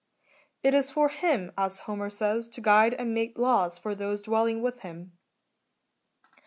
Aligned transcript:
^ 0.27 0.29
It 0.63 0.73
is 0.73 0.89
for 0.89 1.09
him, 1.09 1.51
as 1.55 1.77
Homer 1.85 2.09
says, 2.09 2.47
to 2.47 2.59
guide 2.59 2.95
and 2.95 3.13
make 3.13 3.37
laws 3.37 3.77
for 3.77 3.93
those 3.93 4.23
dwelling 4.23 4.63
with 4.63 4.79
him. 4.79 5.15